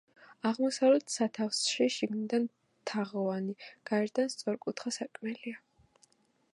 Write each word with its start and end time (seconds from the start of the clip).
აღმოსავლეთ 0.49 1.11
სათავსში 1.15 1.87
შიგნიდან 1.97 2.49
თაღოვანი, 2.93 3.55
გარედან 3.91 4.33
სწორკუთხა 4.37 4.97
სარკმელია. 4.99 5.61